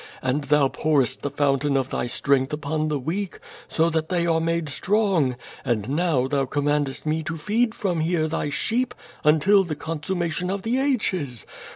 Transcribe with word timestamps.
And 0.23 0.45
Thou 0.45 0.67
pourest 0.67 1.21
the 1.21 1.29
fountain 1.29 1.77
of 1.77 1.91
Thy 1.91 2.07
strength 2.07 2.51
upon 2.53 2.87
the 2.87 2.97
weak, 2.97 3.37
so 3.67 3.87
that 3.91 4.09
they 4.09 4.25
are 4.25 4.39
made 4.39 4.67
strong; 4.67 5.35
and 5.63 5.87
now 5.89 6.27
Thou 6.27 6.45
commandest 6.47 7.05
me 7.05 7.21
to 7.21 7.37
feed 7.37 7.75
from 7.75 7.99
here 7.99 8.27
Thy 8.27 8.49
sheep 8.49 8.95
until 9.23 9.63
the 9.63 9.75
consummation 9.75 10.49
of 10.49 10.63
the 10.63 10.79
ages. 10.79 11.45